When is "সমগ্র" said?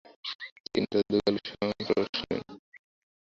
1.49-1.85